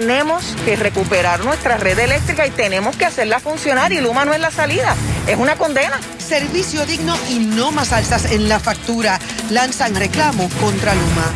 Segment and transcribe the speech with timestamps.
[0.00, 4.40] tenemos que recuperar nuestra red eléctrica y tenemos que hacerla funcionar y Luma no es
[4.40, 4.96] la salida,
[5.26, 6.00] es una condena.
[6.16, 9.18] Servicio digno y no más alzas en la factura.
[9.50, 11.32] Lanzan reclamo contra Luma.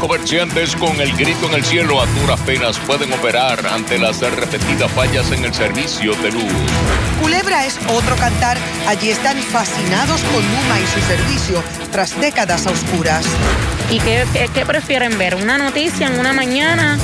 [0.00, 4.90] Comerciantes con el grito en el cielo a duras penas pueden operar ante las repetidas
[4.90, 6.52] fallas en el servicio de luz.
[7.20, 8.58] Culebra es otro cantar.
[8.88, 13.24] Allí están fascinados con Luma y su servicio tras décadas a oscuras.
[13.88, 15.36] ¿Y qué, qué prefieren ver?
[15.36, 16.98] ¿Una noticia en una mañana?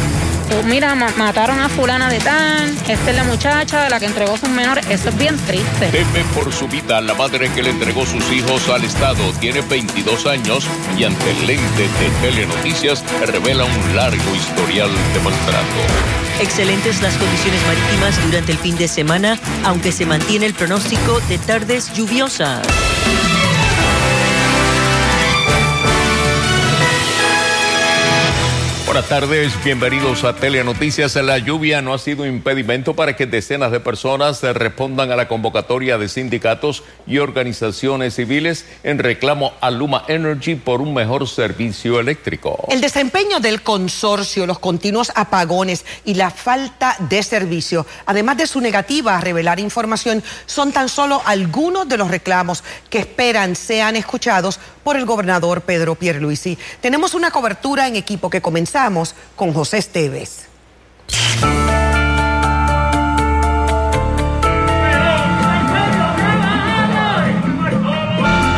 [0.53, 4.49] Oh, mira, mataron a fulana de tan, esta es la muchacha, la que entregó sus
[4.49, 5.89] menores, eso es bien triste.
[5.89, 10.27] Teme por su vida, la madre que le entregó sus hijos al Estado tiene 22
[10.27, 16.17] años y ante el lente de Telenoticias revela un largo historial de maltrato.
[16.41, 21.39] Excelentes las condiciones marítimas durante el fin de semana, aunque se mantiene el pronóstico de
[21.39, 22.67] tardes lluviosas.
[28.97, 31.17] Buenas tardes, bienvenidos a Telenoticias.
[31.17, 35.99] La lluvia no ha sido impedimento para que decenas de personas respondan a la convocatoria
[35.99, 42.65] de sindicatos y organizaciones civiles en reclamo a Luma Energy por un mejor servicio eléctrico.
[42.71, 48.63] El desempeño del consorcio, los continuos apagones y la falta de servicio, además de su
[48.63, 54.59] negativa a revelar información, son tan solo algunos de los reclamos que esperan sean escuchados
[54.87, 56.57] por el gobernador Pedro Pierluisi.
[56.81, 60.47] Tenemos una cobertura en equipo que comenzamos con José Esteves.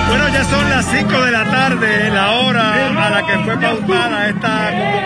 [0.06, 4.28] Bueno, ya son las 5 de la tarde, la hora a la que fue pautada
[4.28, 4.97] esta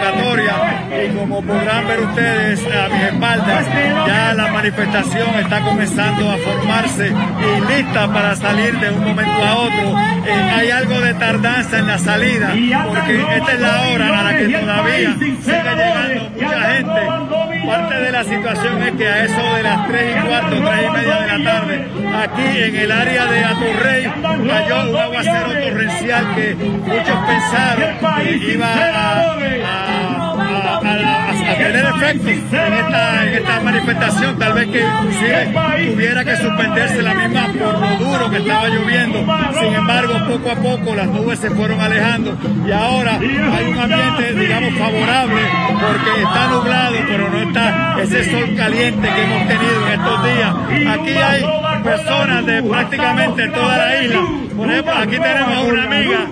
[1.23, 3.67] como podrán ver ustedes a mis espaldas,
[4.09, 9.55] ya la manifestación está comenzando a formarse y lista para salir de un momento a
[9.55, 10.01] otro.
[10.27, 12.49] Eh, hay algo de tardanza en la salida
[12.89, 17.67] porque esta es la hora a la que todavía sigue llegando mucha gente.
[17.67, 20.91] Parte de la situación es que a eso de las 3 y cuarto, 3 y
[20.91, 21.89] media de la tarde,
[22.25, 24.13] aquí en el área de Atorrey,
[24.49, 29.33] cayó un aguacero torrencial que muchos pensaron que iba a,
[31.57, 35.55] tener efecto en esta, en esta manifestación, tal vez que inclusive
[35.93, 39.27] tuviera que suspenderse la misma por lo duro que estaba lloviendo.
[39.61, 42.37] Sin embargo, poco a poco las nubes se fueron alejando
[42.67, 45.43] y ahora hay un ambiente, digamos, favorable
[45.81, 50.99] porque está nublado, pero no está ese sol caliente que hemos tenido en estos días.
[50.99, 54.21] Aquí hay personas de prácticamente toda la isla.
[54.57, 56.27] Por ejemplo, aquí tenemos a una amiga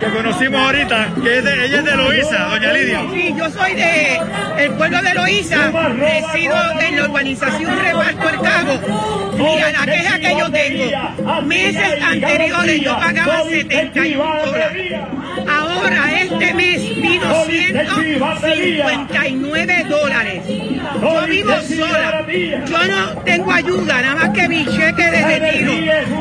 [0.00, 3.02] que conocimos ahorita, que es de, ella es de Loíza, doña Lidia.
[3.12, 4.18] Sí, yo soy de
[4.58, 8.80] el pueblo de Loíza, resido en la urbanización Reparto el Cabo.
[9.38, 10.84] Y a la queja que yo tengo,
[11.42, 14.92] meses anteriores yo pagaba 71 dólares.
[15.48, 20.42] Ahora este mes vino 159 dólares.
[21.00, 22.26] Yo vivo sola.
[22.66, 25.09] Yo no tengo ayuda, nada más que mi cheque.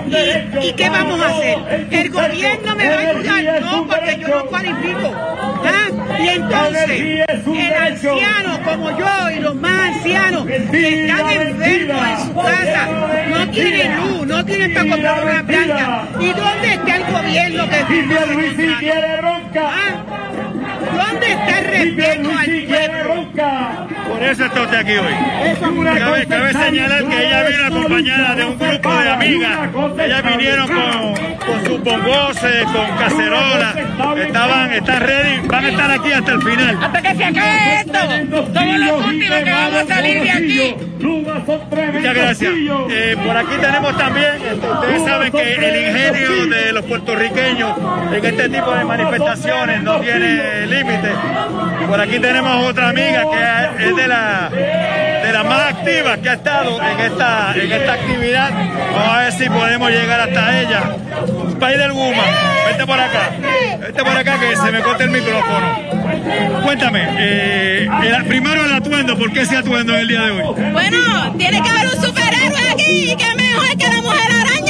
[0.07, 1.88] ¿Y, ¿Y qué vamos a hacer?
[1.91, 5.11] El gobierno me va a ayudar, no, porque yo no cualifico.
[5.66, 5.89] ¿Ah?
[6.22, 12.35] Y entonces, el anciano como yo y los más ancianos que están enfermos en su
[12.35, 12.88] casa,
[13.29, 16.07] no tienen luz, no tienen para comprar una planta.
[16.19, 19.59] ¿Y dónde está el gobierno que firmó ese contrato?
[19.59, 20.09] ¿Ah?
[20.94, 23.09] ¿Dónde está el respeto al pueblo?
[24.07, 25.13] Por eso está usted aquí hoy.
[26.00, 29.69] Cabe, cabe señalar que ella vino acompañada de un grupo de amigas.
[29.99, 33.75] Ellas vinieron con, con sus bongoses, con cacerolas.
[34.17, 36.78] Estaban, están ready, van a estar aquí hasta el final.
[36.81, 37.99] Hasta que se acabe esto.
[38.53, 40.75] Somos los últimos que vamos a salir de aquí.
[40.99, 42.53] Muchas gracias.
[42.91, 47.78] Eh, por aquí tenemos también, este, ustedes saben que el ingenio de los puertorriqueños
[48.11, 50.78] en este tipo de manifestaciones no tiene límite.
[51.87, 56.34] Por aquí tenemos otra amiga que es de la de las más activas que ha
[56.34, 58.52] estado en esta en esta actividad.
[58.93, 60.96] Vamos a ver si podemos llegar hasta ella.
[61.59, 62.23] Del Guma,
[62.66, 63.29] vete por acá,
[63.79, 65.67] vete por acá que se me corta el micrófono.
[66.64, 67.87] Cuéntame, eh,
[68.28, 70.72] primero el atuendo, ¿por qué ese atuendo en el día de hoy?
[70.72, 73.11] Bueno, tiene que haber un superhéroe aquí.
[73.11, 74.68] Y qué mejor que la mujer araña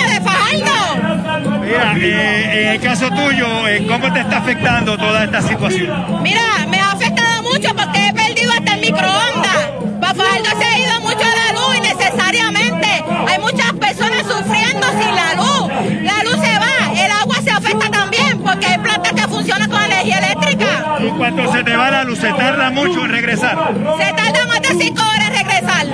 [1.62, 6.24] Mira, eh, en el caso tuyo, eh, ¿cómo te está afectando toda esta situación?
[6.24, 9.70] Mira, me ha afectado mucho porque he perdido hasta el microondas.
[10.02, 12.88] Para Fajardo se ha ido mucho la luz innecesariamente.
[13.28, 16.04] Hay muchas personas sufriendo sin la luz.
[16.04, 19.84] La luz se va, el agua se afecta también porque hay plantas que funcionan con
[19.84, 20.98] energía eléctrica.
[21.00, 23.74] Y cuando se te va la luz, se tarda mucho en regresar.
[24.00, 25.86] Se tarda más de cinco horas en regresar.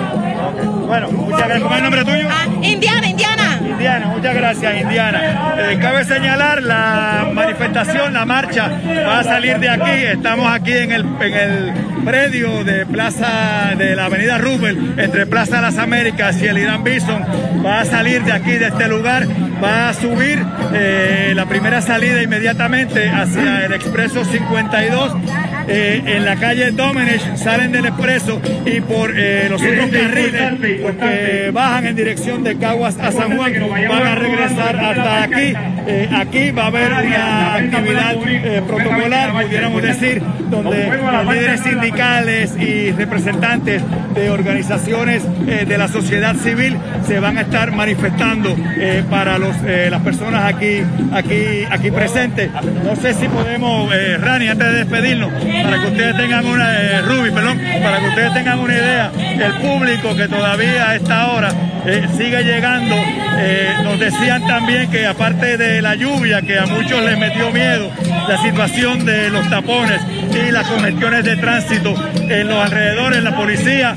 [0.88, 1.62] Bueno, muchas gracias.
[1.62, 2.30] ¿Cómo es el nombre tuyo?
[2.32, 3.55] Ah, Indiana, Indiana.
[3.76, 5.56] Indiana, muchas gracias, Indiana.
[5.58, 8.72] Eh, cabe señalar la manifestación, la marcha
[9.06, 9.92] va a salir de aquí.
[9.92, 11.74] Estamos aquí en el, en el
[12.06, 16.86] predio de Plaza de la Avenida Rubel, entre Plaza de las Américas y el Irán
[16.86, 17.22] Bison.
[17.66, 19.28] Va a salir de aquí, de este lugar,
[19.62, 20.42] va a subir
[20.74, 25.16] eh, la primera salida inmediatamente hacia el Expreso 52
[25.68, 30.60] eh, en la calle Domenech salen del expreso y por eh, los otros carriles
[31.00, 33.54] que bajan en dirección de Caguas a San Juan
[33.90, 35.54] van a regresar hasta aquí.
[35.88, 38.16] Eh, aquí va a haber una actividad
[38.68, 40.90] protocolar, pudiéramos decir, donde
[41.32, 43.82] líderes sindicales y representantes
[44.14, 48.56] de organizaciones de la sociedad civil se van a estar manifestando
[49.10, 50.82] para los, las personas aquí,
[51.12, 52.50] aquí, aquí presentes.
[52.84, 55.32] No sé si podemos, Rani, antes de despedirnos,
[55.64, 57.02] para que ustedes tengan una, eh,
[57.84, 61.50] para que ustedes tengan una idea, el público que todavía a esta hora
[61.86, 62.96] eh, sigue llegando,
[63.38, 67.92] eh, nos decían también que aparte de la lluvia que a muchos les metió miedo,
[68.28, 73.96] la situación de los tapones y las congestiones de tránsito en los alrededores, la policía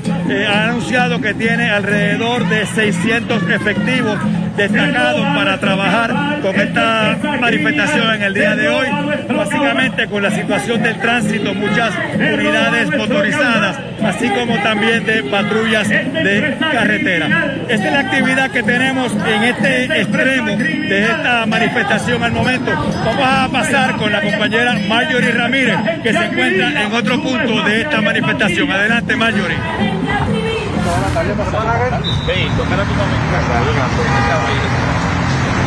[0.49, 4.19] ha anunciado que tiene alrededor de 600 efectivos
[4.59, 8.87] destacados para trabajar con esta manifestación en el día de hoy,
[9.29, 16.57] básicamente con la situación del tránsito, muchas unidades motorizadas, así como también de patrullas de
[16.73, 17.55] carretera.
[17.69, 22.73] Esta es la actividad que tenemos en este extremo de esta manifestación al momento.
[23.05, 27.83] Vamos a pasar con la compañera Marjorie Ramírez, que se encuentra en otro punto de
[27.83, 28.71] esta manifestación.
[28.71, 30.38] Adelante, Marjorie
[30.89, 31.05] toda
[33.93, 34.98] tu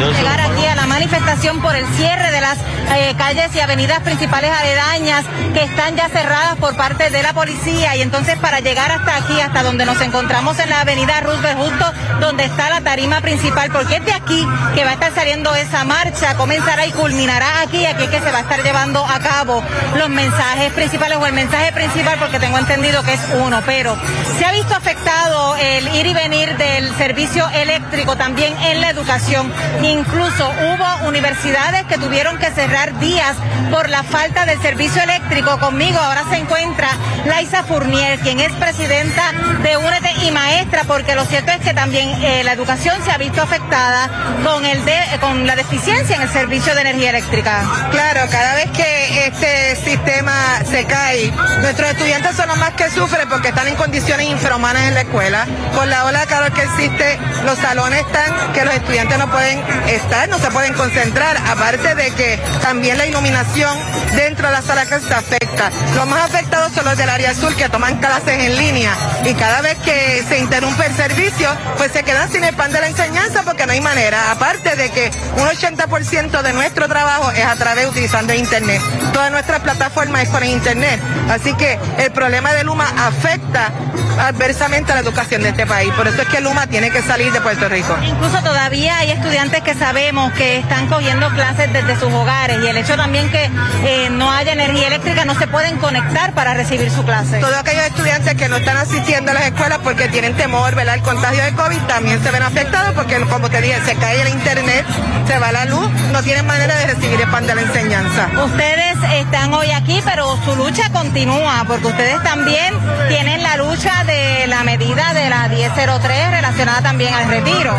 [0.10, 2.58] llegar aquí a la manifestación por el cierre de las
[2.96, 7.96] eh, calles y avenidas principales aledañas que están ya cerradas por parte de la policía.
[7.96, 11.86] Y entonces para llegar hasta aquí, hasta donde nos encontramos en la avenida Roosevelt, justo
[12.20, 15.84] donde está la tarima principal, porque es de aquí que va a estar saliendo esa
[15.84, 19.64] marcha, comenzará y culminará aquí, aquí que se va a estar llevando a cabo
[19.96, 23.96] los mensajes principales o el mensaje principal, porque tengo entendido que es uno, pero
[24.38, 29.52] se ha visto afectado el ir y venir del servicio eléctrico también en la educación
[29.92, 33.36] Incluso hubo universidades que tuvieron que cerrar días
[33.70, 35.60] por la falta del servicio eléctrico.
[35.60, 36.88] Conmigo ahora se encuentra
[37.26, 42.10] Laisa Fournier, quien es presidenta de UNETE y maestra, porque lo cierto es que también
[42.24, 44.10] eh, la educación se ha visto afectada
[44.44, 44.82] con, el
[45.20, 47.64] con la deficiencia en el servicio de energía eléctrica.
[47.92, 53.28] Claro, cada vez que este sistema se cae, nuestros estudiantes son los más que sufren
[53.28, 55.46] porque están en condiciones infrahumanas en la escuela.
[55.76, 59.62] Con la ola de calor que existe, los salones están que los estudiantes no pueden
[59.88, 63.78] estar, no se pueden concentrar, aparte de que también la iluminación
[64.16, 65.72] dentro de la sala que se afecta.
[65.96, 68.92] Los más afectados son los del área azul que toman clases en línea
[69.26, 72.82] y cada vez que se interrumpe el servicio, pues se quedan sin el pan de
[72.82, 74.32] la enseñanza porque no hay manera.
[74.32, 78.82] Aparte de que un 80% de nuestro trabajo es a través utilizando internet.
[79.14, 81.00] Toda nuestra plataforma es con internet.
[81.30, 83.72] Así que el problema de Luma afecta
[84.20, 85.94] adversamente a la educación de este país.
[85.94, 87.98] Por eso es que Luma tiene que salir de Puerto Rico.
[88.04, 89.01] Incluso todavía
[89.32, 93.50] estudiantes que sabemos que están cogiendo clases desde sus hogares y el hecho también que
[93.86, 97.40] eh, no haya energía eléctrica no se pueden conectar para recibir su clase.
[97.40, 100.96] Todos aquellos estudiantes que no están asistiendo a las escuelas porque tienen temor, ¿verdad?
[100.96, 104.28] El contagio de COVID también se ven afectados porque, como te dije, se cae el
[104.28, 104.86] internet,
[105.26, 108.28] se va la luz, no tienen manera de recibir el pan de la enseñanza.
[108.44, 112.74] Ustedes están hoy aquí, pero su lucha continúa porque ustedes también
[113.08, 117.74] tienen la lucha de la medida de la 1003 relacionada también al retiro.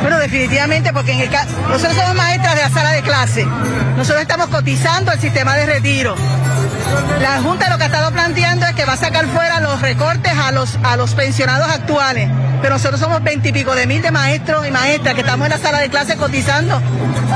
[0.00, 1.28] Bueno, definitivamente, porque
[1.68, 3.46] nosotros somos maestras de la sala de clase.
[3.96, 6.16] Nosotros estamos cotizando el sistema de retiro.
[7.20, 10.32] La Junta lo que ha estado planteando es que va a sacar fuera los recortes
[10.36, 12.28] a los, a los pensionados actuales.
[12.62, 15.78] Pero nosotros somos veintipico de mil de maestros y maestras que estamos en la sala
[15.80, 16.80] de clase cotizando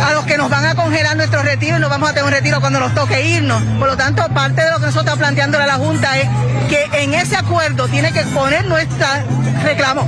[0.02, 2.32] a los que nos van a congelar nuestro retiro y nos vamos a tener un
[2.32, 3.62] retiro cuando nos toque irnos.
[3.78, 6.28] Por lo tanto, parte de lo que nosotros estamos planteando a la Junta es
[6.68, 9.24] que en ese acuerdo tiene que poner nuestra
[9.62, 10.06] reclamo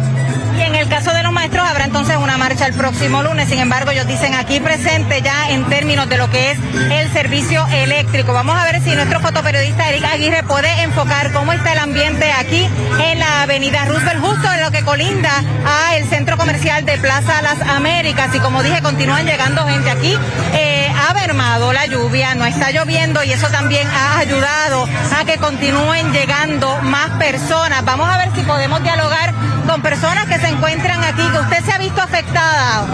[0.56, 3.48] y en el caso de los maestros habrá entonces una marcha el próximo lunes.
[3.48, 6.58] Sin embargo, ellos dicen aquí presente ya en términos de lo que es
[6.90, 8.32] el servicio eléctrico.
[8.32, 12.68] Vamos a ver si nuestro fotoperiodista Eric Aguirre puede enfocar cómo está el ambiente aquí
[13.00, 17.42] en la avenida Roosevelt, justo en lo que colinda a el centro comercial de Plaza
[17.42, 18.34] Las Américas.
[18.34, 20.16] Y como dije, continúan llegando gente aquí.
[20.54, 25.38] Eh, ha mermado la lluvia, no está lloviendo y eso también ha ayudado a que
[25.38, 27.84] continúen llegando más personas.
[27.84, 29.34] Vamos a ver si podemos dialogar
[29.66, 30.25] con personas
[30.56, 32.84] encuentran aquí, que usted ¿Usted se ha visto afectada?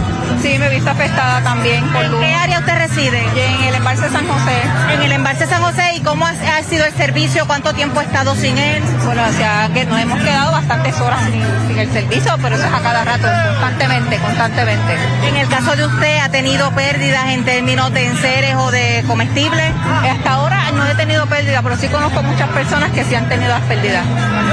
[0.41, 3.23] Sí, me he visto afectada también por ¿En qué área usted reside?
[3.35, 4.63] Y en el embalse San José.
[4.95, 5.95] En el embalse San José.
[5.97, 7.45] ¿Y cómo ha, ha sido el servicio?
[7.47, 8.83] ¿Cuánto tiempo ha estado sin él?
[9.05, 12.65] Bueno, o sea que nos hemos quedado bastantes horas sin, sin el servicio, pero eso
[12.67, 14.97] es a cada rato, constantemente, constantemente.
[15.29, 19.73] En el caso de usted, ¿ha tenido pérdidas en términos de enseres o de comestibles?
[20.09, 23.51] Hasta ahora no he tenido pérdida, pero sí conozco muchas personas que sí han tenido
[23.51, 24.05] las pérdidas.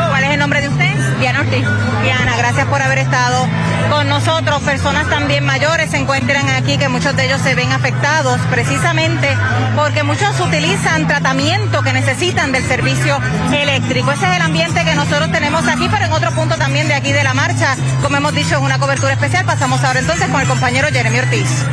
[0.09, 0.98] ¿Cuál es el nombre de usted?
[1.19, 1.65] Diana Ortiz.
[2.01, 3.45] Diana, gracias por haber estado
[3.89, 4.61] con nosotros.
[4.61, 9.27] Personas también mayores se encuentran aquí, que muchos de ellos se ven afectados precisamente
[9.75, 13.19] porque muchos utilizan tratamiento que necesitan del servicio
[13.53, 14.11] eléctrico.
[14.11, 17.11] Ese es el ambiente que nosotros tenemos aquí, pero en otro punto también de aquí
[17.11, 19.45] de la marcha, como hemos dicho, es una cobertura especial.
[19.45, 21.65] Pasamos ahora entonces con el compañero Jeremy Ortiz.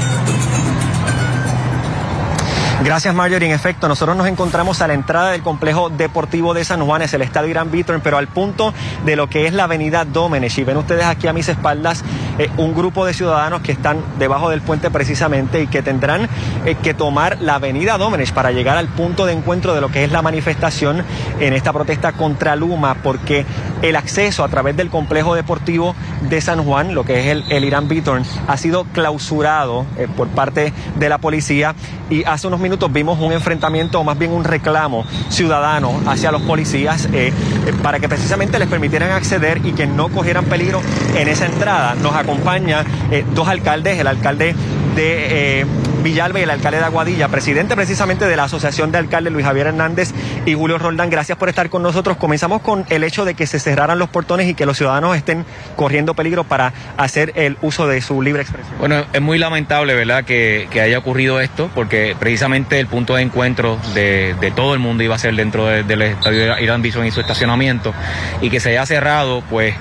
[2.87, 3.49] Gracias, Marjorie.
[3.49, 7.13] En efecto, nosotros nos encontramos a la entrada del complejo deportivo de San Juan, es
[7.15, 8.73] el estadio Irán Bithorn, pero al punto
[9.05, 10.57] de lo que es la avenida Domenech.
[10.57, 12.05] Y ven ustedes aquí a mis espaldas
[12.39, 16.29] eh, un grupo de ciudadanos que están debajo del puente precisamente y que tendrán
[16.65, 20.05] eh, que tomar la avenida Domenech para llegar al punto de encuentro de lo que
[20.05, 21.05] es la manifestación
[21.41, 23.45] en esta protesta contra Luma, porque
[23.83, 27.89] el acceso a través del complejo deportivo de San Juan, lo que es el, Irán
[27.89, 31.75] Bithorn, ha sido clausurado eh, por parte de la policía
[32.11, 36.43] y hace unos minutos vimos un enfrentamiento o más bien un reclamo ciudadano hacia los
[36.43, 37.33] policías eh,
[37.67, 40.81] eh, para que precisamente les permitieran acceder y que no cogieran peligro
[41.17, 41.95] en esa entrada.
[41.95, 44.55] Nos acompaña eh, dos alcaldes, el alcalde
[44.95, 45.67] de
[46.07, 49.67] Villalba y el alcalde de Aguadilla, presidente precisamente de la Asociación de Alcaldes Luis Javier
[49.67, 50.13] Hernández
[50.45, 51.11] y Julio Roldán.
[51.11, 52.17] Gracias por estar con nosotros.
[52.17, 55.45] Comenzamos con el hecho de que se cerraran los portones y que los ciudadanos estén
[55.75, 58.73] corriendo peligro para hacer el uso de su libre expresión.
[58.79, 63.77] Bueno, es muy lamentable, ¿verdad?, que, haya ocurrido esto, porque precisamente el punto de encuentro
[63.95, 67.11] de, de todo el mundo iba a ser dentro de- del estadio Irán Bison y
[67.11, 67.93] su estacionamiento,
[68.41, 69.75] y que se haya cerrado, pues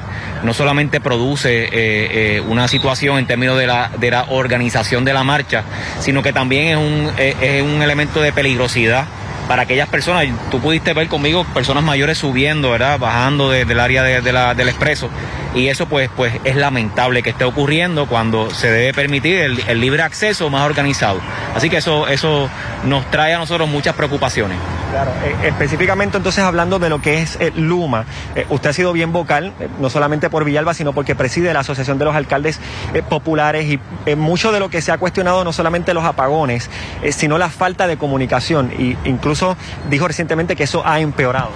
[0.43, 5.13] no solamente produce eh, eh, una situación en términos de la, de la organización de
[5.13, 5.63] la marcha,
[5.99, 9.05] sino que también es un, eh, es un elemento de peligrosidad
[9.47, 12.97] para aquellas personas, tú pudiste ver conmigo personas mayores subiendo, ¿verdad?
[12.97, 15.07] Bajando de- del área de- de la- del expreso.
[15.53, 19.79] Y eso pues, pues es lamentable que esté ocurriendo cuando se debe permitir el, el
[19.79, 21.21] libre acceso más organizado.
[21.55, 22.49] Así que eso, eso
[22.85, 24.57] nos trae a nosotros muchas preocupaciones.
[24.95, 28.93] Claro, eh, específicamente entonces hablando de lo que es eh, Luma, eh, usted ha sido
[28.93, 32.61] bien vocal, eh, no solamente por Villalba, sino porque preside la Asociación de los Alcaldes
[33.09, 36.69] Populares y mucho de lo que se ha cuestionado no solamente los apagones,
[37.09, 39.57] sino la falta de comunicación y incluso
[39.89, 41.49] dijo recientemente que eso ha empeorado.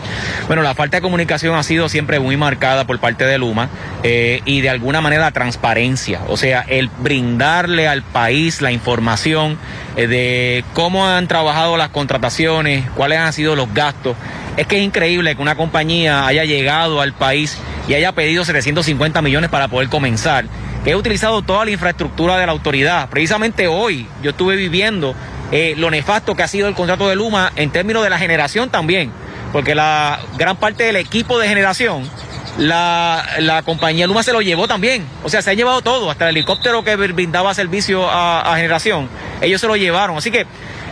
[0.48, 3.70] Bueno, la falta de comunicación ha sido siempre muy marcada por parte de Luma
[4.04, 9.58] y de alguna manera la transparencia, o sea, el brindarle al país la información
[9.96, 14.16] de cómo han trabajado las contrataciones, cuáles han sido los gastos.
[14.58, 17.58] Es que es increíble que una compañía haya llegado al país
[17.88, 20.46] y haya pedido 750 millones para poder comenzar,
[20.86, 23.10] he utilizado toda la infraestructura de la autoridad.
[23.10, 25.16] Precisamente hoy yo estuve viviendo
[25.52, 28.70] eh, lo nefasto que ha sido el contrato de Luma en términos de la generación
[28.70, 29.12] también,
[29.52, 32.10] porque la gran parte del equipo de generación,
[32.58, 36.30] la, la compañía Luma se lo llevó también, o sea, se ha llevado todo, hasta
[36.30, 39.10] el helicóptero que brindaba servicio a generación,
[39.42, 40.46] ellos se lo llevaron, así que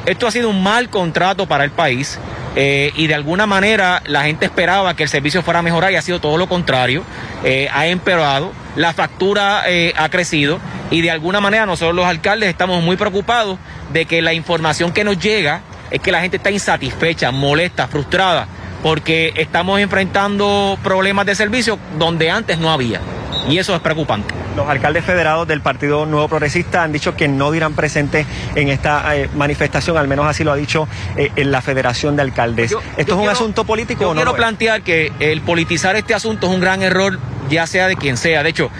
[0.07, 2.17] esto ha sido un mal contrato para el país.
[2.59, 5.95] eh, y de alguna manera la gente esperaba que el servicio fuera a mejorar y
[5.95, 7.03] ha sido todo lo contrario,
[7.43, 10.59] eh, ha empeorado, la factura eh, ha crecido
[10.89, 13.59] y de alguna manera nosotros los alcaldes estamos muy preocupados
[13.93, 15.61] de que la información que nos llega
[15.91, 18.47] es que la gente está insatisfecha, molesta, frustrada,
[18.81, 23.01] porque estamos enfrentando problemas de servicio donde antes no había.
[23.47, 24.33] Y eso es preocupante.
[24.57, 29.15] Los alcaldes federados del Partido Nuevo Progresista han dicho que no dirán presente en esta
[29.15, 32.71] eh, manifestación, al menos así lo ha dicho eh, en la Federación de Alcaldes.
[32.71, 34.19] Yo- ¿Esto yo es un quiero- asunto político Yo o no?
[34.21, 37.19] quiero plantear que el politizar este asunto es un gran error,
[37.51, 38.41] ya sea de quien sea.
[38.41, 38.71] De hecho,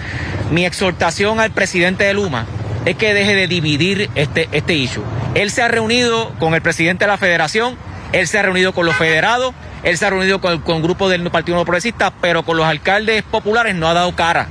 [0.50, 2.48] mi exhortación al presidente de Luma
[2.86, 5.04] es que deje de dividir este, este issue.
[5.36, 7.78] Él se ha reunido con el presidente de la federación,
[8.14, 9.54] él se ha reunido con los federados,
[9.84, 13.22] él se ha reunido con, con grupos del Partido Nuevo Progresista, pero con los alcaldes
[13.22, 14.48] populares no ha dado cara.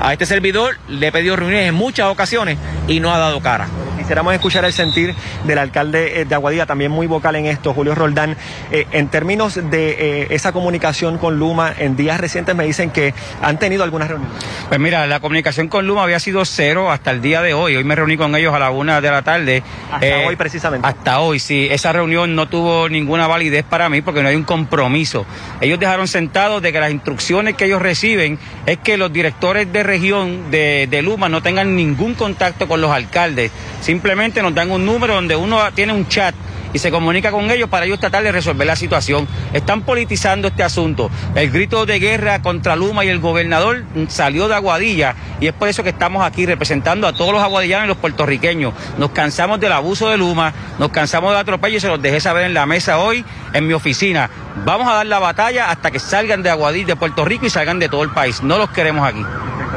[0.00, 2.56] A este servidor le he pedido reuniones en muchas ocasiones
[2.88, 3.68] y no ha dado cara.
[4.10, 5.14] Quisiéramos escuchar el sentir
[5.44, 8.36] del alcalde eh, de Aguadilla, también muy vocal en esto, Julio Roldán.
[8.72, 13.14] Eh, en términos de eh, esa comunicación con Luma, en días recientes me dicen que
[13.40, 14.36] han tenido algunas reuniones.
[14.68, 17.76] Pues mira, la comunicación con Luma había sido cero hasta el día de hoy.
[17.76, 19.62] Hoy me reuní con ellos a la una de la tarde.
[19.92, 20.88] Hasta Eh, hoy precisamente.
[20.88, 21.68] Hasta hoy, sí.
[21.70, 25.24] Esa reunión no tuvo ninguna validez para mí porque no hay un compromiso.
[25.60, 29.84] Ellos dejaron sentado de que las instrucciones que ellos reciben es que los directores de
[29.84, 33.52] región de, de Luma no tengan ningún contacto con los alcaldes.
[34.00, 36.34] Simplemente nos dan un número donde uno tiene un chat
[36.72, 39.28] y se comunica con ellos para ellos tratar de resolver la situación.
[39.52, 41.10] Están politizando este asunto.
[41.34, 45.68] El grito de guerra contra Luma y el gobernador salió de Aguadilla y es por
[45.68, 48.72] eso que estamos aquí representando a todos los aguadillanos y los puertorriqueños.
[48.96, 52.46] Nos cansamos del abuso de Luma, nos cansamos del atropello y se los dejé saber
[52.46, 54.30] en la mesa hoy en mi oficina.
[54.64, 57.78] Vamos a dar la batalla hasta que salgan de Aguadilla, de Puerto Rico y salgan
[57.78, 58.42] de todo el país.
[58.42, 59.22] No los queremos aquí.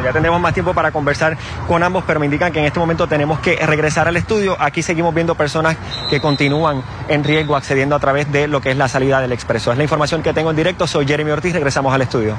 [0.02, 3.08] Ya tendremos más tiempo para conversar con ambos, pero me indican que en este momento
[3.08, 4.56] tenemos que regresar al estudio.
[4.60, 5.78] Aquí seguimos viendo personas
[6.10, 9.72] que continúan en riesgo accediendo a través de lo que es la salida del expreso.
[9.72, 10.88] Es la información que tengo en directo.
[10.88, 11.54] Soy Jeremy Ortiz.
[11.54, 12.36] Regresamos al estudio.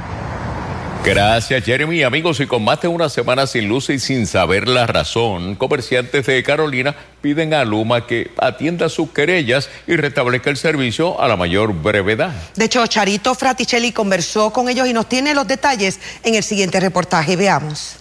[1.05, 2.03] Gracias, Jeremy.
[2.03, 6.25] Amigos, y con más de una semana sin luz y sin saber la razón, comerciantes
[6.25, 11.37] de Carolina piden a Luma que atienda sus querellas y restablezca el servicio a la
[11.37, 12.33] mayor brevedad.
[12.57, 16.81] De hecho, Charito Fraticelli conversó con ellos y nos tiene los detalles en el siguiente
[16.81, 17.37] reportaje.
[17.37, 17.97] Veamos.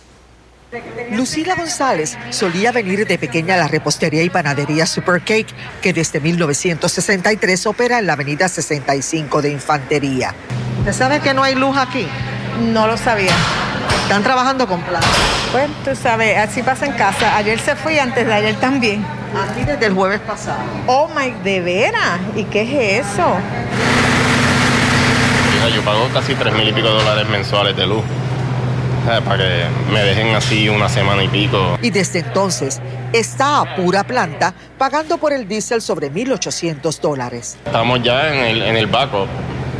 [1.12, 7.66] Lucila González solía venir de pequeña a la repostería y panadería Supercake, que desde 1963
[7.68, 10.34] opera en la avenida 65 de Infantería.
[10.80, 12.08] ¿Usted sabe que no hay luz aquí?
[12.60, 13.34] No lo sabía.
[14.04, 15.02] ¿Están trabajando con plan?
[15.52, 17.36] Pues tú sabes, así pasa en casa.
[17.38, 19.06] Ayer se fue y antes de ayer también.
[19.50, 20.60] Aquí desde el jueves pasado.
[20.88, 22.20] Oh my, ¿de veras?
[22.36, 23.36] ¿Y qué es eso?
[25.74, 28.04] Yo pago casi tres mil y pico dólares mensuales de luz.
[29.06, 31.78] Para que me dejen así una semana y pico.
[31.82, 32.82] Y desde entonces
[33.12, 37.58] está a pura planta pagando por el diésel sobre 1.800 dólares.
[37.66, 39.28] Estamos ya en el, en el backup.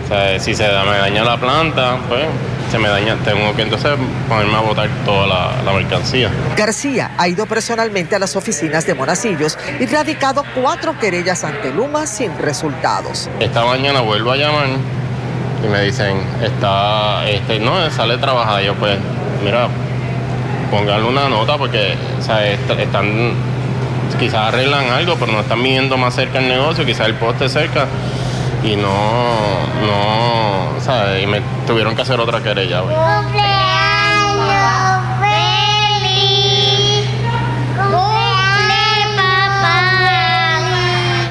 [0.06, 2.26] O sea, si se me daña la planta, pues
[2.74, 3.16] se me daña.
[3.24, 3.92] Tengo que entonces
[4.28, 6.32] ponerme a botar toda la, la mercancía.
[6.58, 12.08] García ha ido personalmente a las oficinas de Monacillos y radicado cuatro querellas ante Luma
[12.08, 13.30] sin resultados.
[13.40, 14.66] Esta mañana vuelvo a llamar
[15.64, 18.64] y me dicen, está, este, no, sale trabajada.
[18.64, 18.98] Yo pues,
[19.44, 19.68] mira,
[20.72, 23.34] pónganle una nota porque o sea, est- están,
[24.18, 27.86] quizás arreglan algo, pero no están viendo más cerca el negocio, quizás el poste cerca
[28.64, 32.82] y no, no, o sea, y me tuvieron que hacer otra querella.
[32.82, 32.96] güey.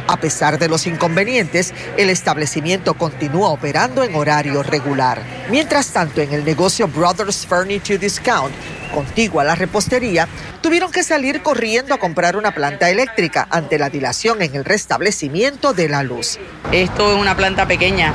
[0.09, 5.21] A pesar de los inconvenientes, el establecimiento continúa operando en horario regular.
[5.51, 8.55] Mientras tanto, en el negocio Brothers Furniture Discount,
[8.93, 10.29] contiguo a la repostería,
[10.61, 15.73] tuvieron que salir corriendo a comprar una planta eléctrica ante la dilación en el restablecimiento
[15.73, 16.39] de la luz.
[16.71, 18.13] Esto es una planta pequeña,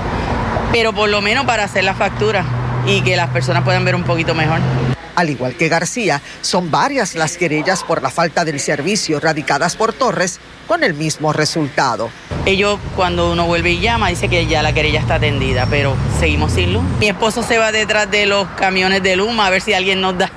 [0.72, 2.46] pero por lo menos para hacer la factura
[2.86, 4.60] y que las personas puedan ver un poquito mejor.
[5.16, 9.92] Al igual que García, son varias las querellas por la falta del servicio radicadas por
[9.92, 12.12] Torres con el mismo resultado.
[12.46, 16.52] Ellos cuando uno vuelve y llama dice que ya la querella está atendida, pero seguimos
[16.52, 16.84] sin luz.
[17.00, 20.20] Mi esposo se va detrás de los camiones de Luma a ver si alguien nos
[20.20, 20.32] da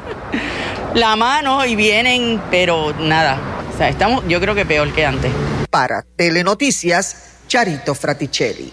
[0.94, 3.38] la mano y vienen, pero nada.
[3.72, 5.32] O sea, estamos yo creo que peor que antes.
[5.70, 8.72] Para Telenoticias, Charito Fraticelli.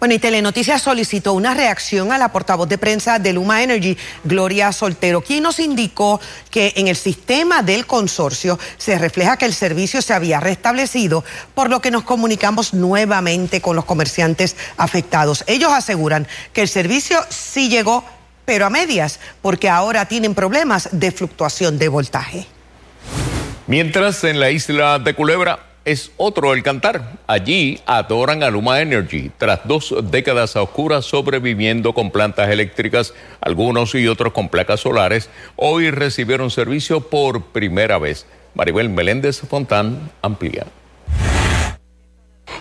[0.00, 4.70] Bueno, y Telenoticias solicitó una reacción a la portavoz de prensa de Luma Energy, Gloria
[4.70, 10.02] Soltero, quien nos indicó que en el sistema del consorcio se refleja que el servicio
[10.02, 15.42] se había restablecido, por lo que nos comunicamos nuevamente con los comerciantes afectados.
[15.46, 18.04] Ellos aseguran que el servicio sí llegó,
[18.44, 22.46] pero a medias, porque ahora tienen problemas de fluctuación de voltaje.
[23.66, 27.12] Mientras en la isla de Culebra es otro el cantar.
[27.26, 29.30] Allí adoran a Luma Energy.
[29.36, 35.28] Tras dos décadas a oscuras sobreviviendo con plantas eléctricas, algunos y otros con placas solares,
[35.56, 38.26] hoy recibieron servicio por primera vez.
[38.54, 40.64] Maribel Meléndez Fontán amplía.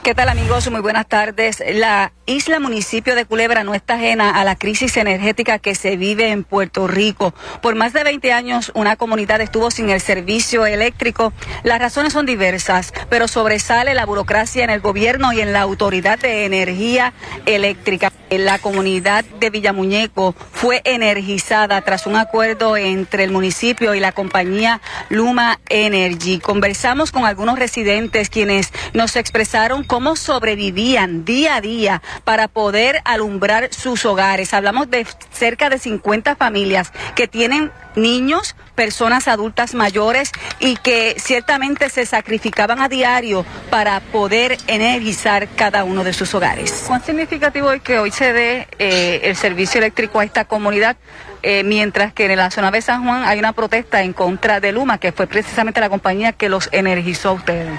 [0.04, 0.70] ¿Qué tal amigos?
[0.70, 1.64] Muy buenas tardes.
[1.66, 6.30] La isla municipio de Culebra no está ajena a la crisis energética que se vive
[6.32, 7.34] en Puerto Rico.
[7.62, 11.32] Por más de 20 años una comunidad estuvo sin el servicio eléctrico.
[11.64, 16.20] Las razones son diversas, pero sobresale la burocracia en el gobierno y en la autoridad
[16.20, 17.14] de energía
[17.46, 18.12] eléctrica.
[18.40, 24.82] La comunidad de Villamuñeco fue energizada tras un acuerdo entre el municipio y la compañía
[25.10, 26.40] Luma Energy.
[26.40, 33.74] Conversamos con algunos residentes quienes nos expresaron cómo sobrevivían día a día para poder alumbrar
[33.74, 34.54] sus hogares.
[34.54, 41.90] Hablamos de cerca de 50 familias que tienen niños, personas adultas mayores y que ciertamente
[41.90, 46.86] se sacrificaban a diario para poder energizar cada uno de sus hogares.
[46.88, 50.98] ¿Cuán significativo es que hoy se dé eh, el servicio eléctrico a esta comunidad?
[51.44, 54.72] eh, mientras que en la zona de San Juan hay una protesta en contra de
[54.72, 57.78] Luma, que fue precisamente la compañía que los energizó a ustedes.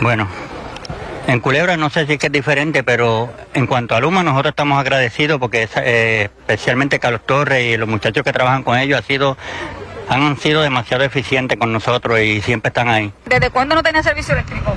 [0.00, 0.26] Bueno,
[1.26, 4.52] en Culebra no sé si es que es diferente, pero en cuanto a Luma nosotros
[4.52, 9.02] estamos agradecidos porque eh, especialmente Carlos Torres y los muchachos que trabajan con ellos ha
[9.02, 9.36] sido,
[10.08, 13.12] han sido demasiado eficientes con nosotros y siempre están ahí.
[13.24, 14.74] ¿Desde cuándo no tenía servicio eléctrico?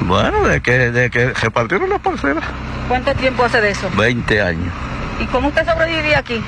[0.00, 2.44] Bueno, de que, de que repartieron las parcelas.
[2.88, 3.90] ¿Cuánto tiempo hace de eso?
[3.96, 4.72] 20 años.
[5.20, 6.42] ¿Y cómo usted sobrevivía aquí?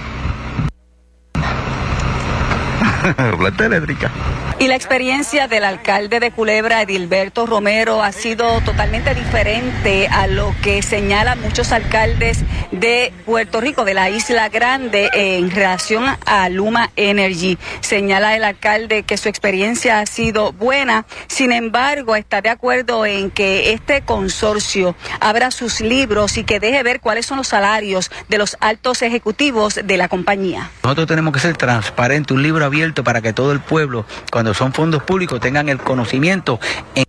[3.39, 4.11] Planta eléctrica.
[4.59, 10.55] Y la experiencia del alcalde de Culebra, Edilberto Romero, ha sido totalmente diferente a lo
[10.63, 16.91] que señalan muchos alcaldes de Puerto Rico, de la Isla Grande, en relación a Luma
[16.97, 17.57] Energy.
[17.81, 23.31] Señala el alcalde que su experiencia ha sido buena, sin embargo, está de acuerdo en
[23.31, 28.37] que este consorcio abra sus libros y que deje ver cuáles son los salarios de
[28.37, 30.71] los altos ejecutivos de la compañía.
[30.83, 34.73] Nosotros tenemos que ser transparentes, un libro abierto para que todo el pueblo, cuando son
[34.73, 36.61] fondos públicos, tengan el conocimiento
[36.95, 37.05] en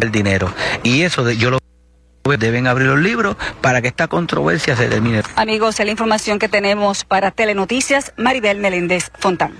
[0.00, 0.52] el dinero.
[0.82, 1.58] Y eso yo lo
[2.38, 5.22] deben abrir los libros para que esta controversia se termine.
[5.36, 9.54] Amigos, es la información que tenemos para Telenoticias, Maribel Meléndez Fontán.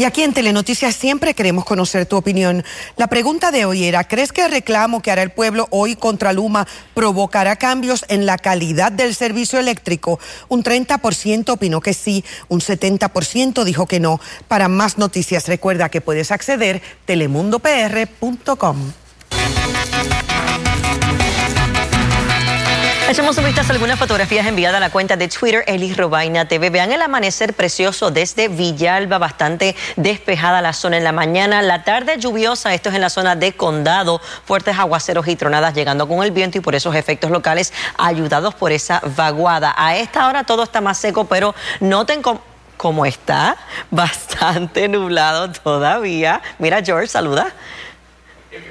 [0.00, 2.64] Y aquí en Telenoticias siempre queremos conocer tu opinión.
[2.96, 6.32] La pregunta de hoy era, ¿crees que el reclamo que hará el pueblo hoy contra
[6.32, 10.18] Luma provocará cambios en la calidad del servicio eléctrico?
[10.48, 14.22] Un 30% opinó que sí, un 70% dijo que no.
[14.48, 18.92] Para más noticias recuerda que puedes acceder telemundopr.com.
[23.10, 26.70] Echemos un vistazo a algunas fotografías enviadas a la cuenta de Twitter Eli Robaina TV.
[26.70, 31.60] Vean el amanecer precioso desde Villalba, bastante despejada la zona en la mañana.
[31.60, 34.20] La tarde lluviosa, esto es en la zona de Condado.
[34.44, 38.70] Fuertes aguaceros y tronadas llegando con el viento y por esos efectos locales ayudados por
[38.70, 39.74] esa vaguada.
[39.76, 42.22] A esta hora todo está más seco, pero noten
[42.76, 43.56] cómo está.
[43.90, 46.42] Bastante nublado todavía.
[46.60, 47.52] Mira, George, saluda.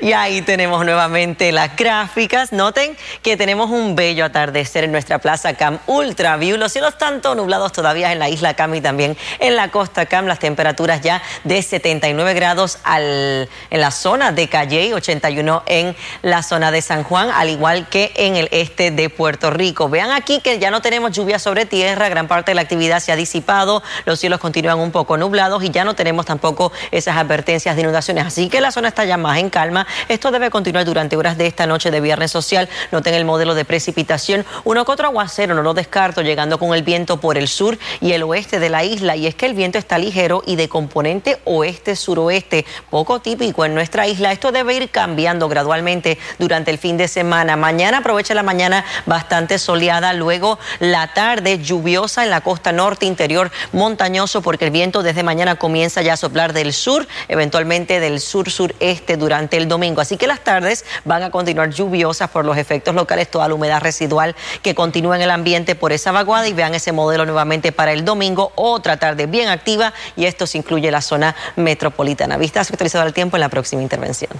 [0.01, 2.51] Y ahí tenemos nuevamente las gráficas.
[2.51, 6.57] Noten que tenemos un bello atardecer en nuestra plaza Cam Ultra View.
[6.57, 10.25] Los cielos tanto nublados todavía en la isla Cam y también en la costa Cam.
[10.25, 16.71] Las temperaturas ya de 79 grados en la zona de Calle, 81 en la zona
[16.71, 19.87] de San Juan, al igual que en el este de Puerto Rico.
[19.87, 22.09] Vean aquí que ya no tenemos lluvia sobre tierra.
[22.09, 23.81] Gran parte de la actividad se ha disipado.
[24.05, 28.25] Los cielos continúan un poco nublados y ya no tenemos tampoco esas advertencias de inundaciones.
[28.25, 29.68] Así que la zona está ya más en calma
[30.07, 32.69] esto debe continuar durante horas de esta noche de viernes social.
[32.91, 34.45] Noten el modelo de precipitación.
[34.63, 38.13] Uno que otro aguacero, no lo descarto, llegando con el viento por el sur y
[38.13, 39.15] el oeste de la isla.
[39.15, 44.07] Y es que el viento está ligero y de componente oeste-suroeste, poco típico en nuestra
[44.07, 44.31] isla.
[44.31, 47.55] Esto debe ir cambiando gradualmente durante el fin de semana.
[47.55, 53.51] Mañana aprovecha la mañana bastante soleada, luego la tarde lluviosa en la costa norte interior
[53.71, 59.17] montañoso porque el viento desde mañana comienza ya a soplar del sur, eventualmente del sur-sureste
[59.17, 60.01] durante el domingo.
[60.01, 63.81] Así que las tardes van a continuar lluviosas por los efectos locales, toda la humedad
[63.81, 67.91] residual que continúa en el ambiente por esa vaguada y vean ese modelo nuevamente para
[67.91, 72.37] el domingo, otra tarde bien activa y esto se incluye la zona metropolitana.
[72.37, 74.31] Vistas actualizado el tiempo en la próxima intervención.